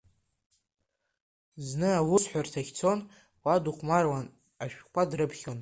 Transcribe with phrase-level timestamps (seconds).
[1.67, 2.99] Зны аусҳәарҭахь дцон,
[3.43, 4.27] уа дыхәмаруан,
[4.63, 5.49] ашәҟәқәа дрыԥхьон.